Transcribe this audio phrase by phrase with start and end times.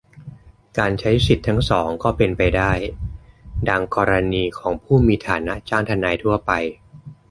[0.77, 2.71] การใช้สิทธิทั้งสองก็เป็นไปได้-
[3.69, 6.51] ดังกรณีของผู้มีฐานะจ้างทนายทั่วไป